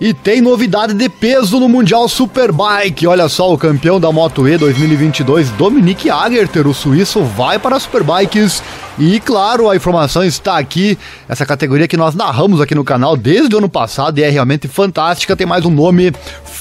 E 0.00 0.12
tem 0.12 0.40
novidade 0.40 0.92
de 0.92 1.08
peso 1.08 1.60
no 1.60 1.68
Mundial 1.68 2.08
Superbike. 2.08 3.06
Olha 3.06 3.28
só, 3.28 3.52
o 3.52 3.56
campeão 3.56 4.00
da 4.00 4.10
Moto 4.10 4.46
E 4.48 4.58
2022, 4.58 5.50
Dominique 5.50 6.10
Agerter, 6.10 6.66
o 6.66 6.74
suíço, 6.74 7.22
vai 7.22 7.60
para 7.60 7.78
Superbikes. 7.78 8.60
E 8.98 9.20
claro, 9.20 9.70
a 9.70 9.76
informação 9.76 10.24
está 10.24 10.58
aqui, 10.58 10.98
essa 11.28 11.46
categoria 11.46 11.88
que 11.88 11.96
nós 11.96 12.14
narramos 12.14 12.60
aqui 12.60 12.74
no 12.74 12.84
canal 12.84 13.16
desde 13.16 13.54
o 13.54 13.58
ano 13.58 13.68
passado 13.68 14.18
e 14.18 14.22
é 14.22 14.28
realmente 14.28 14.66
fantástica. 14.66 15.36
Tem 15.36 15.46
mais 15.46 15.64
um 15.64 15.70
nome 15.70 16.12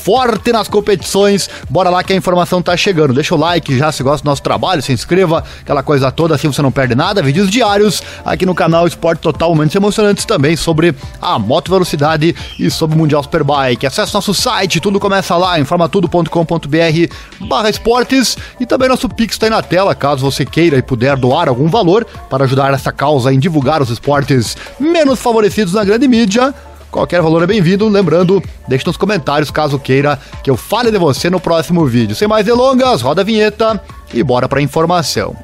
forte 0.04 0.52
nas 0.52 0.68
competições. 0.68 1.50
Bora 1.70 1.90
lá 1.90 2.04
que 2.04 2.12
a 2.12 2.16
informação 2.16 2.62
tá 2.62 2.76
chegando. 2.76 3.14
Deixa 3.14 3.34
o 3.34 3.38
like 3.38 3.78
já 3.78 3.92
se 3.92 4.04
gosta 4.04 4.24
do 4.24 4.30
nosso 4.30 4.42
trabalho, 4.42 4.82
se 4.82 4.92
inscreva, 4.92 5.44
aquela 5.62 5.82
coisa 5.82 6.12
toda, 6.12 6.36
assim 6.36 6.52
você 6.52 6.62
não 6.62 6.72
perde 6.72 6.94
nada. 6.94 7.24
Vídeos 7.24 7.50
diários 7.50 8.04
aqui 8.26 8.46
no 8.46 8.54
canal 8.54 8.86
Esporte 8.86 9.20
Total, 9.20 9.50
momentos 9.50 9.76
emocionantes 9.76 10.26
também 10.26 10.58
sobre 10.58 10.94
a 11.22 11.40
moto 11.40 11.72
velocidade 11.72 12.36
e 12.60 12.70
sobre 12.70 12.96
o 12.96 13.00
Mundial 13.00 13.24
Superbike. 13.24 13.88
Acesse 13.88 14.14
nosso 14.14 14.34
site, 14.34 14.82
tudo 14.82 15.00
começa 15.00 15.38
lá, 15.38 15.58
informatudo.com.br 15.60 17.48
barra 17.48 17.70
esportes 17.70 18.38
e 18.60 18.66
também 18.66 18.90
nosso 18.90 19.08
Pix 19.08 19.36
está 19.36 19.46
aí 19.46 19.50
na 19.50 19.62
tela, 19.62 19.96
caso 19.96 20.30
você 20.30 20.46
queira 20.46 20.78
e 20.78 20.82
puder 20.82 21.16
doar 21.16 21.48
algum 21.48 21.70
valor 21.70 22.06
para 22.30 22.44
ajudar 22.44 22.74
essa 22.74 22.92
causa 22.92 23.34
em 23.34 23.40
divulgar 23.40 23.82
os 23.82 23.90
esportes 23.90 24.58
menos 24.80 25.20
favorecidos 25.20 25.74
na 25.74 25.84
grande 25.84 26.08
mídia. 26.08 26.54
Qualquer 26.94 27.24
valor 27.24 27.42
é 27.42 27.48
bem-vindo. 27.48 27.90
Lembrando, 27.90 28.42
deixe 28.68 28.86
nos 28.86 28.96
comentários 28.96 29.50
caso 29.50 29.80
queira 29.80 30.20
que 30.44 30.50
eu 30.50 30.56
fale 30.56 30.92
de 30.92 31.00
você 31.00 31.28
no 31.28 31.40
próximo 31.40 31.84
vídeo. 31.88 32.16
Sem 32.16 32.28
mais 32.28 32.46
delongas, 32.46 33.02
roda 33.02 33.22
a 33.22 33.26
vinheta 33.26 33.82
e 34.14 34.22
bora 34.22 34.48
para 34.48 34.62
informação. 34.62 35.36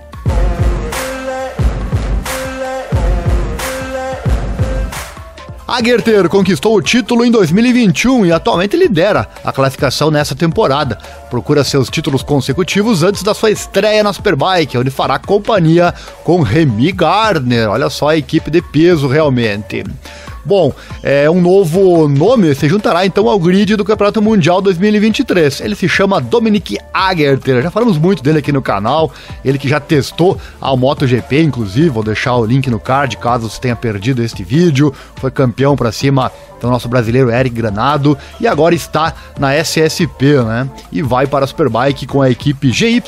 A 5.67 5.83
Gerter 5.83 6.27
conquistou 6.29 6.75
o 6.75 6.81
título 6.81 7.25
em 7.25 7.31
2021 7.31 8.27
e 8.27 8.31
atualmente 8.31 8.77
lidera 8.77 9.27
a 9.43 9.51
classificação 9.51 10.11
nessa 10.11 10.35
temporada. 10.35 10.99
Procura 11.31 11.63
seus 11.63 11.89
títulos 11.89 12.21
consecutivos 12.21 13.01
antes 13.01 13.23
da 13.23 13.33
sua 13.33 13.49
estreia 13.49 14.03
na 14.03 14.13
Superbike, 14.13 14.77
onde 14.77 14.89
fará 14.91 15.17
companhia 15.17 15.93
com 16.23 16.41
Remy 16.41 16.91
Gardner. 16.91 17.69
Olha 17.69 17.89
só 17.89 18.09
a 18.09 18.17
equipe 18.17 18.51
de 18.51 18.61
peso 18.61 19.07
realmente. 19.07 19.83
Bom, 20.49 20.73
é 21.03 21.29
um 21.29 21.39
novo 21.39 22.07
nome 22.07 22.55
se 22.55 22.67
juntará 22.67 23.05
então 23.05 23.29
ao 23.29 23.37
grid 23.37 23.75
do 23.75 23.85
Campeonato 23.85 24.19
Mundial 24.19 24.59
2023. 24.63 25.61
Ele 25.61 25.75
se 25.75 25.87
chama 25.87 26.19
Dominic 26.19 26.75
Agerter. 26.91 27.61
Já 27.61 27.69
falamos 27.69 27.99
muito 27.99 28.23
dele 28.23 28.39
aqui 28.39 28.51
no 28.51 28.59
canal. 28.59 29.11
Ele 29.45 29.59
que 29.59 29.69
já 29.69 29.79
testou 29.79 30.39
a 30.59 30.75
MotoGP, 30.75 31.43
inclusive. 31.43 31.89
Vou 31.89 32.01
deixar 32.01 32.35
o 32.35 32.43
link 32.43 32.67
no 32.67 32.79
card 32.79 33.17
caso 33.17 33.47
você 33.47 33.61
tenha 33.61 33.75
perdido 33.75 34.23
este 34.23 34.43
vídeo. 34.43 34.91
Foi 35.17 35.29
campeão 35.29 35.75
para 35.75 35.91
cima 35.91 36.31
do 36.59 36.67
nosso 36.67 36.89
brasileiro 36.89 37.29
Eric 37.29 37.55
Granado 37.55 38.17
e 38.39 38.47
agora 38.47 38.73
está 38.73 39.13
na 39.39 39.53
SSP, 39.53 40.43
né? 40.43 40.67
E 40.91 41.03
vai 41.03 41.27
para 41.27 41.45
a 41.45 41.47
Superbike 41.47 42.07
com 42.07 42.23
a 42.23 42.29
equipe 42.31 42.71
GYTR, 42.71 43.05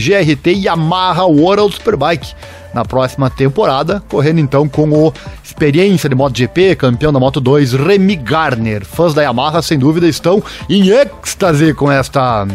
GRT 0.00 0.46
e 0.46 0.64
Yamaha 0.64 1.24
World 1.24 1.74
Superbike 1.74 2.34
na 2.74 2.84
próxima 2.84 3.30
temporada, 3.30 4.02
correndo 4.08 4.40
então 4.40 4.68
com 4.68 4.90
o 4.90 5.12
experiência 5.42 6.08
de 6.08 6.14
MotoGP, 6.14 6.76
campeão 6.76 7.12
da 7.12 7.20
Moto 7.20 7.40
2, 7.40 7.74
Remy 7.74 8.16
Garner. 8.16 8.84
Fãs 8.84 9.14
da 9.14 9.22
Yamaha, 9.22 9.62
sem 9.62 9.78
dúvida, 9.78 10.08
estão 10.08 10.42
em 10.68 10.90
êxtase 10.90 11.72
com 11.72 11.90
esta 11.90 12.46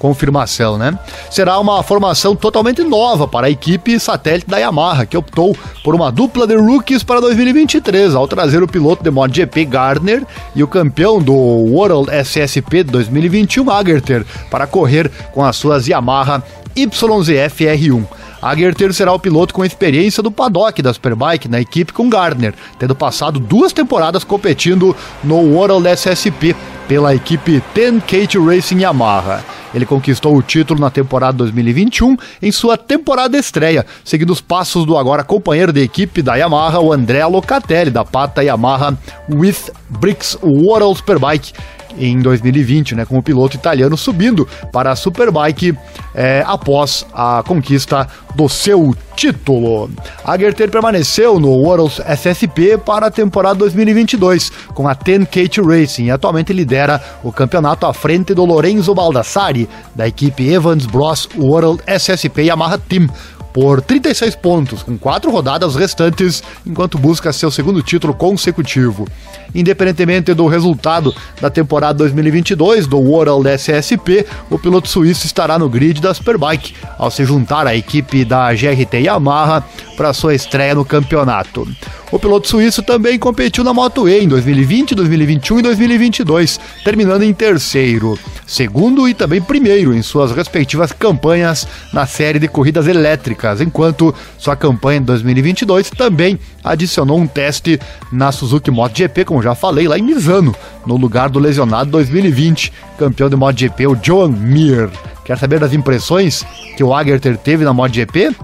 confirmação, 0.00 0.78
né? 0.78 0.98
Será 1.30 1.58
uma 1.60 1.82
formação 1.82 2.34
totalmente 2.34 2.82
nova 2.82 3.28
para 3.28 3.46
a 3.46 3.50
equipe 3.50 4.00
satélite 4.00 4.48
da 4.48 4.56
Yamaha, 4.56 5.04
que 5.04 5.16
optou 5.16 5.54
por 5.84 5.94
uma 5.94 6.10
dupla 6.10 6.46
de 6.46 6.56
rookies 6.56 7.02
para 7.02 7.20
2023, 7.20 8.14
ao 8.14 8.26
trazer 8.26 8.62
o 8.62 8.66
piloto 8.66 9.04
de 9.04 9.10
MotoGP 9.10 9.66
Gardner 9.66 10.26
e 10.56 10.62
o 10.64 10.68
campeão 10.68 11.20
do 11.20 11.34
World 11.34 12.10
SSP 12.10 12.82
2021 12.82 13.70
Agerter 13.70 14.24
para 14.50 14.66
correr 14.66 15.10
com 15.32 15.44
as 15.44 15.56
suas 15.56 15.86
Yamaha 15.86 16.42
YZF 16.74 17.64
R1. 17.64 18.06
Agerter 18.42 18.92
será 18.92 19.12
o 19.12 19.18
piloto 19.18 19.52
com 19.52 19.64
experiência 19.64 20.22
do 20.22 20.30
paddock 20.30 20.80
da 20.80 20.92
Superbike 20.92 21.48
na 21.48 21.60
equipe 21.60 21.92
com 21.92 22.08
Gardner, 22.08 22.54
tendo 22.78 22.94
passado 22.94 23.38
duas 23.38 23.72
temporadas 23.72 24.24
competindo 24.24 24.96
no 25.22 25.36
World 25.36 25.88
SSP 25.88 26.56
pela 26.88 27.14
equipe 27.14 27.62
10 27.74 28.02
Kate 28.02 28.38
Racing 28.38 28.80
Yamaha. 28.80 29.44
Ele 29.72 29.86
conquistou 29.86 30.36
o 30.36 30.42
título 30.42 30.80
na 30.80 30.90
temporada 30.90 31.38
2021 31.38 32.16
em 32.42 32.50
sua 32.50 32.76
temporada 32.76 33.38
estreia, 33.38 33.86
seguindo 34.04 34.30
os 34.30 34.40
passos 34.40 34.84
do 34.84 34.98
agora 34.98 35.22
companheiro 35.22 35.72
de 35.72 35.80
equipe 35.80 36.22
da 36.22 36.34
Yamaha, 36.34 36.80
o 36.80 36.92
Andrea 36.92 37.26
Locatelli, 37.26 37.90
da 37.90 38.04
pata 38.04 38.42
Yamaha 38.42 38.98
With 39.28 39.70
Bricks 39.88 40.36
World 40.42 40.96
Superbike, 40.98 41.52
em 41.98 42.18
2020, 42.20 42.94
né, 42.94 43.04
com 43.04 43.18
o 43.18 43.22
piloto 43.22 43.56
italiano 43.56 43.96
subindo 43.96 44.46
para 44.72 44.92
a 44.92 44.96
Superbike 44.96 45.76
é, 46.14 46.42
após 46.46 47.06
a 47.12 47.42
conquista 47.46 48.06
do 48.34 48.48
seu 48.48 48.94
título. 49.16 49.90
Agerter 50.24 50.70
permaneceu 50.70 51.38
no 51.38 51.50
World 51.50 52.02
SSP 52.06 52.78
para 52.78 53.06
a 53.06 53.10
temporada 53.10 53.58
2022 53.60 54.50
com 54.74 54.88
a 54.88 54.94
10 54.94 55.24
Kate 55.24 55.60
Racing 55.60 56.06
e 56.06 56.10
atualmente 56.10 56.52
lidera 56.52 57.02
o 57.22 57.32
campeonato 57.32 57.86
à 57.86 57.92
frente 57.92 58.32
do 58.34 58.44
Lorenzo 58.44 58.94
Baldassari 58.94 59.68
da 59.94 60.06
equipe 60.06 60.48
Evans 60.48 60.86
Bros 60.86 61.28
World 61.36 61.82
SSP 61.86 62.44
Yamaha 62.44 62.78
Team 62.78 63.08
por 63.52 63.80
36 63.82 64.34
pontos, 64.36 64.82
com 64.82 64.96
quatro 64.96 65.30
rodadas 65.30 65.74
restantes, 65.74 66.42
enquanto 66.66 66.98
busca 66.98 67.32
seu 67.32 67.50
segundo 67.50 67.82
título 67.82 68.14
consecutivo. 68.14 69.06
Independentemente 69.54 70.32
do 70.34 70.46
resultado 70.46 71.14
da 71.40 71.50
temporada 71.50 71.98
2022 71.98 72.86
do 72.86 72.98
World 72.98 73.48
SSP, 73.48 74.26
o 74.48 74.58
piloto 74.58 74.88
suíço 74.88 75.26
estará 75.26 75.58
no 75.58 75.68
grid 75.68 76.00
da 76.00 76.14
Superbike, 76.14 76.74
ao 76.98 77.10
se 77.10 77.24
juntar 77.24 77.66
à 77.66 77.74
equipe 77.74 78.24
da 78.24 78.52
GRT 78.52 79.02
Yamaha 79.02 79.64
para 79.96 80.12
sua 80.12 80.34
estreia 80.34 80.74
no 80.74 80.84
campeonato. 80.84 81.66
O 82.12 82.18
piloto 82.18 82.48
suíço 82.48 82.82
também 82.82 83.16
competiu 83.16 83.62
na 83.62 83.72
Moto 83.72 84.08
E 84.08 84.24
em 84.24 84.26
2020, 84.26 84.96
2021 84.96 85.60
e 85.60 85.62
2022, 85.62 86.58
terminando 86.82 87.22
em 87.22 87.32
terceiro, 87.32 88.18
segundo 88.44 89.08
e 89.08 89.14
também 89.14 89.40
primeiro 89.40 89.94
em 89.94 90.02
suas 90.02 90.32
respectivas 90.32 90.90
campanhas 90.90 91.68
na 91.92 92.06
série 92.06 92.40
de 92.40 92.48
corridas 92.48 92.88
elétricas, 92.88 93.60
enquanto 93.60 94.12
sua 94.36 94.56
campanha 94.56 94.98
em 94.98 95.04
2022 95.04 95.90
também 95.90 96.36
adicionou 96.64 97.16
um 97.16 97.28
teste 97.28 97.78
na 98.10 98.32
Suzuki 98.32 98.72
MotoGP, 98.72 99.24
como 99.24 99.40
já 99.40 99.54
falei, 99.54 99.86
lá 99.86 99.96
em 99.96 100.02
Misano, 100.02 100.52
no 100.84 100.96
lugar 100.96 101.28
do 101.28 101.38
lesionado 101.38 101.92
2020, 101.92 102.72
campeão 102.98 103.28
de 103.28 103.36
MotoGP, 103.36 103.86
o 103.86 103.96
Joan 104.02 104.30
Mir. 104.30 104.90
Quer 105.24 105.38
saber 105.38 105.60
das 105.60 105.72
impressões 105.72 106.44
que 106.76 106.82
o 106.82 106.92
Agerter 106.92 107.38
teve 107.38 107.64
na 107.64 107.72
MotoGP? 107.72 108.34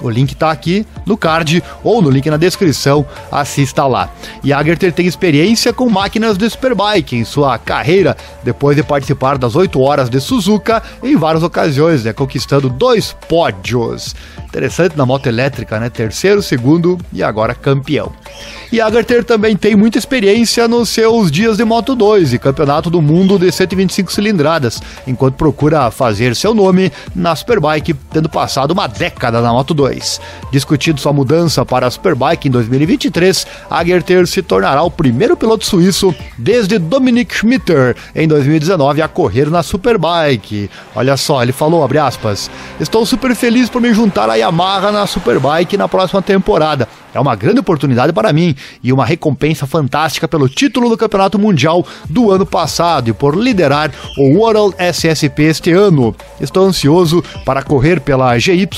O 0.00 0.08
link 0.08 0.32
está 0.32 0.50
aqui 0.50 0.86
no 1.04 1.16
card 1.16 1.62
ou 1.82 2.00
no 2.00 2.10
link 2.10 2.28
na 2.30 2.36
descrição, 2.36 3.04
assista 3.30 3.86
lá. 3.86 4.10
E 4.44 4.52
Agerter 4.52 4.92
tem 4.92 5.06
experiência 5.06 5.72
com 5.72 5.88
máquinas 5.88 6.36
de 6.36 6.48
Superbike 6.48 7.16
em 7.16 7.24
sua 7.24 7.58
carreira, 7.58 8.16
depois 8.42 8.76
de 8.76 8.82
participar 8.82 9.38
das 9.38 9.56
8 9.56 9.80
horas 9.80 10.08
de 10.08 10.20
Suzuka 10.20 10.82
em 11.02 11.16
várias 11.16 11.42
ocasiões, 11.42 12.04
né, 12.04 12.12
conquistando 12.12 12.68
dois 12.68 13.16
pódios. 13.28 14.14
Interessante 14.48 14.96
na 14.96 15.04
moto 15.04 15.26
elétrica, 15.26 15.78
né? 15.78 15.90
Terceiro, 15.90 16.42
segundo 16.42 16.98
e 17.12 17.22
agora 17.22 17.54
campeão. 17.54 18.10
E 18.72 18.80
Agarter 18.80 19.22
também 19.22 19.54
tem 19.56 19.76
muita 19.76 19.98
experiência 19.98 20.66
nos 20.66 20.88
seus 20.88 21.30
dias 21.30 21.58
de 21.58 21.64
Moto 21.64 21.94
2 21.94 22.32
e 22.32 22.38
Campeonato 22.38 22.88
do 22.88 23.00
Mundo 23.00 23.38
de 23.38 23.52
125 23.52 24.10
cilindradas, 24.10 24.82
enquanto 25.06 25.34
procura 25.34 25.90
fazer 25.90 26.34
seu 26.34 26.54
nome 26.54 26.90
na 27.14 27.36
Superbike, 27.36 27.94
tendo 28.10 28.28
passado 28.28 28.72
uma 28.72 28.86
década 28.86 29.40
na 29.42 29.52
Moto 29.52 29.74
2. 29.74 29.87
Discutindo 30.50 31.00
sua 31.00 31.12
mudança 31.12 31.64
para 31.64 31.86
a 31.86 31.90
Superbike 31.90 32.48
em 32.48 32.50
2023, 32.50 33.46
Agerter 33.70 34.26
se 34.26 34.42
tornará 34.42 34.82
o 34.82 34.90
primeiro 34.90 35.36
piloto 35.36 35.64
suíço 35.64 36.14
desde 36.36 36.78
Dominic 36.78 37.34
Schmitter 37.34 37.96
em 38.14 38.26
2019 38.28 39.02
a 39.02 39.08
correr 39.08 39.50
na 39.50 39.62
Superbike. 39.62 40.70
Olha 40.94 41.16
só, 41.16 41.42
ele 41.42 41.52
falou, 41.52 41.82
abre 41.82 41.98
aspas, 41.98 42.50
estou 42.80 43.04
super 43.06 43.34
feliz 43.34 43.68
por 43.68 43.80
me 43.80 43.92
juntar 43.92 44.28
a 44.28 44.34
Yamaha 44.34 44.92
na 44.92 45.06
Superbike 45.06 45.76
na 45.76 45.88
próxima 45.88 46.22
temporada. 46.22 46.88
É 47.18 47.20
uma 47.20 47.34
grande 47.34 47.58
oportunidade 47.58 48.12
para 48.12 48.32
mim 48.32 48.54
e 48.80 48.92
uma 48.92 49.04
recompensa 49.04 49.66
fantástica 49.66 50.28
pelo 50.28 50.48
título 50.48 50.88
do 50.88 50.96
Campeonato 50.96 51.36
Mundial 51.36 51.84
do 52.08 52.30
ano 52.30 52.46
passado 52.46 53.10
e 53.10 53.12
por 53.12 53.36
liderar 53.36 53.90
o 54.16 54.38
World 54.38 54.76
SSP 54.78 55.42
este 55.42 55.72
ano. 55.72 56.14
Estou 56.40 56.64
ansioso 56.64 57.20
para 57.44 57.60
correr 57.60 58.00
pela 58.00 58.38
GYTR 58.38 58.68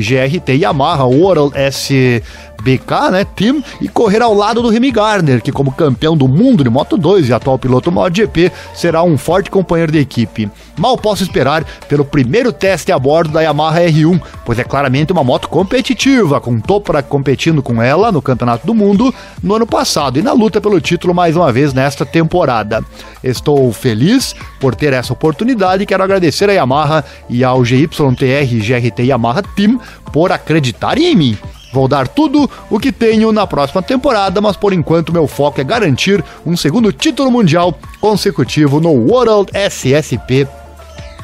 GRT 0.00 0.52
Yamaha 0.56 1.04
World 1.04 1.56
S 1.56 2.20
BK, 2.60 3.10
né, 3.10 3.24
Team, 3.24 3.62
e 3.80 3.88
correr 3.88 4.22
ao 4.22 4.34
lado 4.34 4.62
do 4.62 4.68
Remy 4.68 4.90
Gardner, 4.90 5.42
que 5.42 5.52
como 5.52 5.72
campeão 5.72 6.16
do 6.16 6.28
mundo 6.28 6.62
de 6.62 6.70
Moto 6.70 6.96
2 6.96 7.28
e 7.28 7.32
atual 7.32 7.58
piloto 7.58 7.90
MotoGP, 7.90 8.52
será 8.74 9.02
um 9.02 9.16
forte 9.16 9.50
companheiro 9.50 9.92
de 9.92 9.98
equipe. 9.98 10.50
Mal 10.76 10.96
posso 10.96 11.22
esperar 11.22 11.64
pelo 11.88 12.04
primeiro 12.04 12.52
teste 12.52 12.92
a 12.92 12.98
bordo 12.98 13.32
da 13.32 13.40
Yamaha 13.40 13.80
R1, 13.80 14.20
pois 14.44 14.58
é 14.58 14.64
claramente 14.64 15.12
uma 15.12 15.24
moto 15.24 15.48
competitiva, 15.48 16.40
com 16.40 16.60
Topra 16.60 17.02
competindo 17.02 17.59
com 17.62 17.82
ela 17.82 18.12
no 18.12 18.22
Campeonato 18.22 18.66
do 18.66 18.74
Mundo 18.74 19.14
no 19.42 19.54
ano 19.54 19.66
passado 19.66 20.18
e 20.18 20.22
na 20.22 20.32
luta 20.32 20.60
pelo 20.60 20.80
título 20.80 21.14
mais 21.14 21.36
uma 21.36 21.52
vez 21.52 21.72
nesta 21.72 22.04
temporada. 22.04 22.84
Estou 23.22 23.72
feliz 23.72 24.34
por 24.60 24.74
ter 24.74 24.92
essa 24.92 25.12
oportunidade 25.12 25.82
e 25.82 25.86
quero 25.86 26.02
agradecer 26.02 26.48
a 26.48 26.52
Yamaha 26.52 27.04
e 27.28 27.44
ao 27.44 27.64
GYTR 27.64 28.46
GRT 28.60 29.02
Yamaha 29.02 29.42
Team 29.42 29.80
por 30.12 30.32
acreditarem 30.32 31.06
em 31.06 31.16
mim. 31.16 31.38
Vou 31.72 31.86
dar 31.86 32.08
tudo 32.08 32.50
o 32.68 32.80
que 32.80 32.90
tenho 32.90 33.30
na 33.32 33.46
próxima 33.46 33.80
temporada, 33.80 34.40
mas 34.40 34.56
por 34.56 34.72
enquanto 34.72 35.12
meu 35.12 35.26
foco 35.28 35.60
é 35.60 35.64
garantir 35.64 36.24
um 36.44 36.56
segundo 36.56 36.92
título 36.92 37.30
mundial 37.30 37.78
consecutivo 38.00 38.80
no 38.80 38.90
World 38.90 39.50
SSP. 39.54 40.59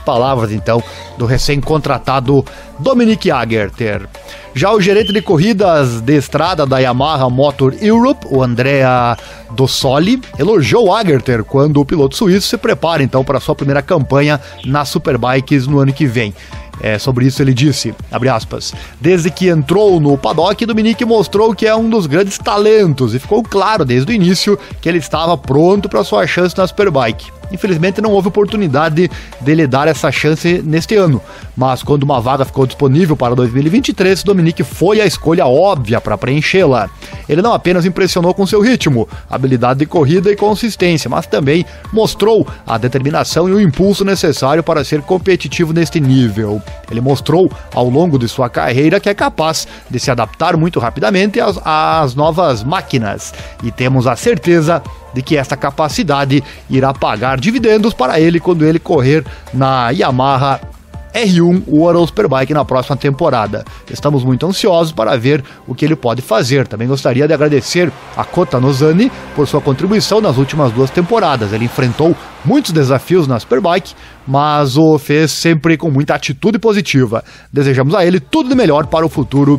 Palavras 0.06 0.52
então 0.52 0.80
do 1.18 1.26
recém-contratado 1.26 2.44
Dominic 2.78 3.28
Agerter. 3.28 4.08
Já 4.54 4.72
o 4.72 4.80
gerente 4.80 5.12
de 5.12 5.20
corridas 5.20 6.00
de 6.00 6.16
estrada 6.16 6.64
da 6.64 6.78
Yamaha 6.78 7.28
Motor 7.28 7.74
Europe, 7.80 8.24
o 8.30 8.40
Andrea 8.40 9.18
Dossoli, 9.50 10.22
elogiou 10.38 10.94
Agerter 10.94 11.42
quando 11.42 11.80
o 11.80 11.84
piloto 11.84 12.16
suíço 12.16 12.46
se 12.46 12.56
prepara 12.56 13.02
então 13.02 13.24
para 13.24 13.40
sua 13.40 13.56
primeira 13.56 13.82
campanha 13.82 14.40
nas 14.64 14.88
Superbikes 14.88 15.66
no 15.66 15.80
ano 15.80 15.92
que 15.92 16.06
vem. 16.06 16.32
É, 16.80 16.98
sobre 16.98 17.26
isso 17.26 17.42
ele 17.42 17.54
disse, 17.54 17.94
aspas, 18.32 18.74
desde 19.00 19.30
que 19.30 19.48
entrou 19.48 19.98
no 19.98 20.16
paddock, 20.16 20.64
Dominique 20.66 21.04
mostrou 21.04 21.54
que 21.54 21.66
é 21.66 21.74
um 21.74 21.88
dos 21.88 22.06
grandes 22.06 22.38
talentos 22.38 23.14
e 23.14 23.18
ficou 23.18 23.42
claro 23.42 23.84
desde 23.84 24.12
o 24.12 24.14
início 24.14 24.58
que 24.80 24.88
ele 24.88 24.98
estava 24.98 25.36
pronto 25.36 25.88
para 25.88 26.04
sua 26.04 26.26
chance 26.26 26.56
na 26.56 26.66
Superbike. 26.66 27.35
Infelizmente 27.52 28.00
não 28.00 28.12
houve 28.12 28.28
oportunidade 28.28 29.10
dele 29.40 29.66
dar 29.66 29.88
essa 29.88 30.10
chance 30.10 30.62
neste 30.64 30.96
ano, 30.96 31.20
mas 31.56 31.82
quando 31.82 32.02
uma 32.02 32.20
vaga 32.20 32.44
ficou 32.44 32.66
disponível 32.66 33.16
para 33.16 33.34
2023, 33.34 34.22
Dominique 34.22 34.62
foi 34.62 35.00
a 35.00 35.06
escolha 35.06 35.46
óbvia 35.46 36.00
para 36.00 36.18
preenchê-la. 36.18 36.88
Ele 37.28 37.42
não 37.42 37.52
apenas 37.52 37.84
impressionou 37.84 38.34
com 38.34 38.46
seu 38.46 38.60
ritmo, 38.60 39.08
habilidade 39.28 39.80
de 39.80 39.86
corrida 39.86 40.30
e 40.30 40.36
consistência, 40.36 41.08
mas 41.08 41.26
também 41.26 41.64
mostrou 41.92 42.46
a 42.66 42.78
determinação 42.78 43.48
e 43.48 43.52
o 43.52 43.60
impulso 43.60 44.04
necessário 44.04 44.62
para 44.62 44.84
ser 44.84 45.02
competitivo 45.02 45.72
neste 45.72 46.00
nível. 46.00 46.60
Ele 46.90 47.00
mostrou 47.00 47.50
ao 47.74 47.88
longo 47.88 48.18
de 48.18 48.28
sua 48.28 48.48
carreira 48.48 49.00
que 49.00 49.08
é 49.08 49.14
capaz 49.14 49.66
de 49.90 49.98
se 49.98 50.10
adaptar 50.10 50.56
muito 50.56 50.78
rapidamente 50.78 51.40
às, 51.40 51.58
às 51.64 52.14
novas 52.14 52.62
máquinas 52.62 53.34
e 53.62 53.70
temos 53.70 54.06
a 54.06 54.16
certeza 54.16 54.82
de 55.16 55.22
que 55.22 55.34
esta 55.34 55.56
capacidade 55.56 56.44
irá 56.68 56.92
pagar 56.92 57.40
dividendos 57.40 57.94
para 57.94 58.20
ele 58.20 58.38
quando 58.38 58.66
ele 58.66 58.78
correr 58.78 59.24
na 59.52 59.88
Yamaha 59.88 60.60
R1 61.14 61.62
World 61.66 62.08
Superbike 62.08 62.52
na 62.52 62.66
próxima 62.66 62.94
temporada. 62.94 63.64
Estamos 63.90 64.22
muito 64.22 64.46
ansiosos 64.46 64.92
para 64.92 65.16
ver 65.16 65.42
o 65.66 65.74
que 65.74 65.86
ele 65.86 65.96
pode 65.96 66.20
fazer. 66.20 66.68
Também 66.68 66.86
gostaria 66.86 67.26
de 67.26 67.32
agradecer 67.32 67.90
a 68.14 68.22
Kota 68.22 68.60
Nozani 68.60 69.10
por 69.34 69.48
sua 69.48 69.62
contribuição 69.62 70.20
nas 70.20 70.36
últimas 70.36 70.70
duas 70.72 70.90
temporadas. 70.90 71.54
Ele 71.54 71.64
enfrentou 71.64 72.14
muitos 72.44 72.70
desafios 72.70 73.26
na 73.26 73.40
Superbike, 73.40 73.94
mas 74.26 74.76
o 74.76 74.98
fez 74.98 75.30
sempre 75.30 75.78
com 75.78 75.90
muita 75.90 76.14
atitude 76.14 76.58
positiva. 76.58 77.24
Desejamos 77.50 77.94
a 77.94 78.04
ele 78.04 78.20
tudo 78.20 78.50
de 78.50 78.54
melhor 78.54 78.86
para 78.86 79.06
o 79.06 79.08
futuro. 79.08 79.58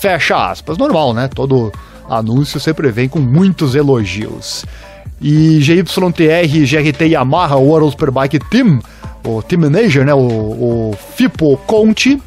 Fecha 0.00 0.50
aspas. 0.50 0.78
Normal, 0.78 1.12
né? 1.12 1.26
Todo 1.26 1.72
anúncio 2.08 2.60
sempre 2.60 2.92
vem 2.92 3.08
com 3.08 3.18
muitos 3.18 3.74
elogios. 3.74 4.64
E 5.22 5.60
GYTR 5.60 6.66
GRT 6.66 7.04
Yamaha 7.04 7.56
World 7.56 7.92
Superbike 7.92 8.40
Team, 8.50 8.80
o 9.24 9.40
Team 9.40 9.60
Manager, 9.60 10.04
né, 10.04 10.12
o, 10.12 10.18
o 10.18 10.96
Fipo 11.14 11.56
Conte, 11.58 12.20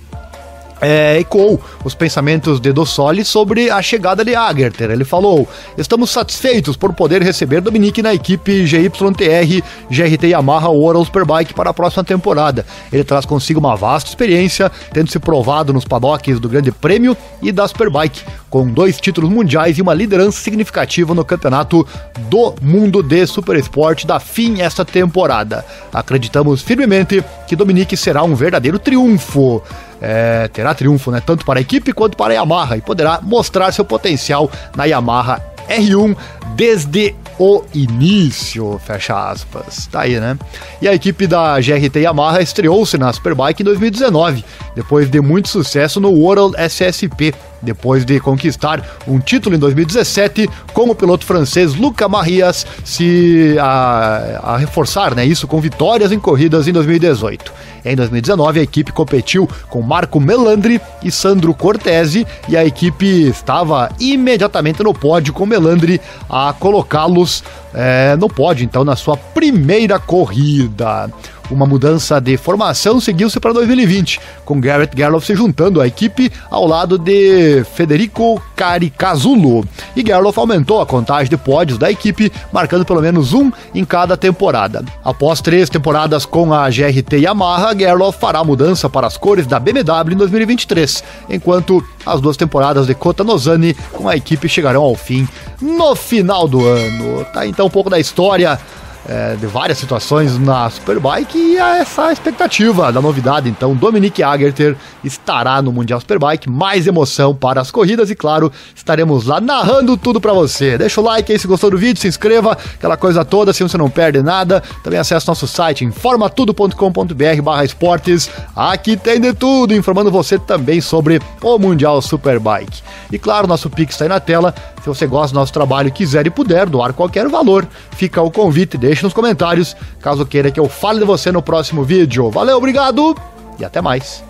é, 0.81 1.19
ecoou 1.19 1.59
os 1.83 1.95
pensamentos 1.95 2.59
de 2.59 2.71
Dossoli 2.71 3.23
sobre 3.23 3.69
a 3.69 3.81
chegada 3.81 4.23
de 4.23 4.35
Agerter. 4.35 4.91
Ele 4.91 5.05
falou: 5.05 5.47
Estamos 5.77 6.09
satisfeitos 6.09 6.75
por 6.75 6.93
poder 6.93 7.21
receber 7.21 7.61
Dominique 7.61 8.01
na 8.01 8.13
equipe 8.13 8.65
GYTR 8.65 9.63
GRT 9.89 10.27
Yamaha 10.27 10.69
World 10.69 11.05
Superbike 11.05 11.53
para 11.53 11.69
a 11.69 11.73
próxima 11.73 12.03
temporada. 12.03 12.65
Ele 12.91 13.03
traz 13.03 13.25
consigo 13.25 13.59
uma 13.59 13.75
vasta 13.75 14.09
experiência, 14.09 14.71
tendo 14.93 15.09
se 15.09 15.19
provado 15.19 15.73
nos 15.73 15.85
paddocks 15.85 16.39
do 16.39 16.49
Grande 16.49 16.71
Prêmio 16.71 17.15
e 17.41 17.51
da 17.51 17.67
Superbike, 17.67 18.23
com 18.55 18.69
dois 18.69 19.01
títulos 19.01 19.29
mundiais 19.29 19.77
e 19.77 19.81
uma 19.81 19.93
liderança 19.93 20.39
significativa 20.39 21.13
no 21.13 21.25
campeonato 21.25 21.85
do 22.29 22.55
mundo 22.61 23.03
de 23.03 23.27
Super 23.27 23.57
Sport 23.57 24.05
da 24.05 24.17
FIM 24.17 24.61
esta 24.61 24.85
temporada. 24.85 25.65
Acreditamos 25.91 26.61
firmemente 26.61 27.21
que 27.49 27.53
Dominique 27.53 27.97
será 27.97 28.23
um 28.23 28.33
verdadeiro 28.33 28.79
triunfo 28.79 29.61
é, 30.01 30.47
terá 30.47 30.73
triunfo, 30.73 31.11
né? 31.11 31.21
Tanto 31.25 31.43
para 31.43 31.59
a 31.59 31.61
equipe 31.61 31.91
quanto 31.91 32.15
para 32.15 32.31
a 32.31 32.35
Yamaha 32.35 32.77
e 32.77 32.81
poderá 32.81 33.19
mostrar 33.21 33.73
seu 33.73 33.83
potencial 33.83 34.49
na 34.73 34.85
Yamaha 34.85 35.41
R1 35.67 36.15
desde 36.55 37.13
o 37.37 37.63
início, 37.73 38.79
fecha 38.85 39.31
aspas. 39.31 39.87
Tá 39.87 40.01
aí, 40.01 40.19
né? 40.19 40.37
E 40.81 40.87
a 40.87 40.93
equipe 40.93 41.27
da 41.27 41.59
GRT 41.59 41.99
Yamaha 41.99 42.41
estreou-se 42.41 42.97
na 42.97 43.11
Superbike 43.11 43.61
em 43.61 43.65
2019, 43.65 44.45
depois 44.75 45.09
de 45.09 45.19
muito 45.19 45.49
sucesso 45.49 45.99
no 45.99 46.09
World 46.09 46.55
SSP, 46.57 47.33
depois 47.65 48.05
de 48.05 48.19
conquistar 48.19 48.81
um 49.07 49.19
título 49.19 49.55
em 49.55 49.59
2017 49.59 50.49
com 50.73 50.89
o 50.89 50.95
piloto 50.95 51.25
francês 51.25 51.75
Luca 51.75 52.07
Marias 52.07 52.65
se 52.83 53.57
a, 53.59 54.39
a 54.43 54.57
reforçar, 54.57 55.13
né, 55.15 55.25
isso 55.25 55.47
com 55.47 55.59
vitórias 55.59 56.11
em 56.11 56.19
corridas 56.19 56.67
em 56.67 56.71
2018. 56.71 57.51
Em 57.85 57.95
2019, 57.95 58.59
a 58.59 58.63
equipe 58.63 58.91
competiu 58.91 59.47
com 59.69 59.79
Marco 59.79 60.19
Melandri 60.19 60.81
e 61.03 61.11
Sandro 61.11 61.53
Cortese 61.53 62.25
e 62.49 62.57
a 62.57 62.65
equipe 62.65 63.05
estava 63.27 63.91
imediatamente 63.99 64.81
no 64.81 64.91
pódio 64.91 65.31
com 65.31 65.45
Melandri 65.45 66.01
a 66.27 66.51
colocá-los 66.53 67.43
é, 67.75 68.15
no 68.15 68.27
pódio, 68.27 68.63
então, 68.63 68.83
na 68.83 68.95
sua 68.95 69.15
primeira 69.15 69.99
corrida. 69.99 71.11
Uma 71.49 71.65
mudança 71.65 72.19
de 72.19 72.37
formação 72.37 72.99
seguiu-se 72.99 73.39
para 73.39 73.53
2020, 73.53 74.19
com 74.43 74.59
Garrett 74.59 74.95
Gerloff 74.97 75.25
se 75.25 75.35
juntando 75.35 75.79
à 75.79 75.87
equipe 75.87 76.31
ao 76.49 76.65
lado 76.65 76.97
de 76.97 77.63
Federico 77.75 78.41
Caricazulo. 78.55 79.63
E 79.95 80.05
Gerloff 80.05 80.39
aumentou 80.39 80.81
a 80.81 80.85
contagem 80.85 81.29
de 81.29 81.37
pódios 81.37 81.77
da 81.77 81.91
equipe, 81.91 82.31
marcando 82.51 82.85
pelo 82.85 83.01
menos 83.01 83.33
um 83.33 83.51
em 83.73 83.85
cada 83.85 84.17
temporada. 84.17 84.83
Após 85.03 85.39
três 85.39 85.69
temporadas 85.69 86.25
com 86.25 86.53
a 86.53 86.67
GRT 86.69 87.17
Yamaha, 87.17 87.77
Gerloff 87.77 88.19
fará 88.19 88.43
mudança 88.43 88.89
para 88.89 89.05
as 89.05 89.17
cores 89.17 89.45
da 89.45 89.59
BMW 89.59 90.13
em 90.13 90.17
2023, 90.17 91.03
enquanto 91.29 91.83
as 92.05 92.19
duas 92.19 92.37
temporadas 92.37 92.87
de 92.87 92.95
Kota 92.95 93.23
Nozani 93.23 93.75
com 93.91 94.09
a 94.09 94.15
equipe 94.15 94.49
chegarão 94.49 94.81
ao 94.81 94.95
fim 94.95 95.27
no 95.61 95.95
final 95.95 96.47
do 96.47 96.65
ano. 96.65 97.25
Tá 97.25 97.45
então 97.45 97.67
um 97.67 97.69
pouco 97.69 97.89
da 97.89 97.99
história 97.99 98.59
é, 99.07 99.35
de 99.35 99.45
várias 99.45 99.77
situações 99.77 100.37
na 100.37 100.69
Superbike 100.69 101.37
e 101.37 101.57
essa 101.57 102.11
expectativa 102.11 102.91
da 102.91 103.01
novidade. 103.01 103.49
Então, 103.49 103.75
Dominique 103.75 104.23
Agerter 104.23 104.75
estará 105.03 105.61
no 105.61 105.71
Mundial 105.71 105.99
Superbike, 105.99 106.49
mais 106.49 106.87
emoção 106.87 107.35
para 107.35 107.61
as 107.61 107.71
corridas 107.71 108.09
e, 108.09 108.15
claro, 108.15 108.51
estaremos 108.75 109.25
lá 109.25 109.39
narrando 109.39 109.95
tudo 109.97 110.19
para 110.19 110.33
você. 110.33 110.77
Deixa 110.77 110.99
o 110.99 111.03
like 111.03 111.31
aí 111.31 111.39
se 111.39 111.47
gostou 111.47 111.71
do 111.71 111.77
vídeo, 111.77 111.99
se 111.99 112.07
inscreva, 112.07 112.57
aquela 112.75 112.97
coisa 112.97 113.23
toda, 113.23 113.51
assim 113.51 113.63
você 113.63 113.77
não 113.77 113.89
perde 113.89 114.21
nada. 114.21 114.61
Também 114.83 114.99
acesse 114.99 115.27
nosso 115.27 115.47
site 115.47 115.85
informatudo.com.br 115.85 117.41
barra 117.43 117.65
esportes. 117.65 118.29
Aqui 118.55 118.97
tem 118.97 119.19
de 119.19 119.33
tudo, 119.33 119.73
informando 119.73 120.11
você 120.11 120.39
também 120.39 120.81
sobre 120.81 121.21
o 121.41 121.57
Mundial 121.59 122.01
Superbike. 122.01 122.81
E 123.11 123.19
claro, 123.19 123.47
nosso 123.47 123.69
Pix 123.69 123.93
está 123.93 124.05
aí 124.05 124.09
na 124.09 124.19
tela. 124.19 124.53
Se 124.85 124.89
você 124.89 125.07
gosta 125.07 125.33
do 125.33 125.39
nosso 125.39 125.51
trabalho 125.51 125.87
e 125.87 125.91
quiser 125.91 126.27
e 126.27 126.29
puder 126.29 126.69
doar 126.69 126.93
qualquer 126.93 127.27
valor, 127.27 127.67
fica 127.93 128.21
o 128.21 128.29
convite, 128.29 128.77
deixe 128.77 129.01
nos 129.01 129.15
comentários, 129.15 129.75
caso 129.99 130.23
queira 130.27 130.51
que 130.51 130.59
eu 130.59 130.69
fale 130.69 130.99
de 130.99 131.05
você 131.05 131.31
no 131.31 131.41
próximo 131.41 131.83
vídeo. 131.83 132.29
Valeu, 132.29 132.57
obrigado 132.57 133.15
e 133.57 133.65
até 133.65 133.81
mais. 133.81 134.23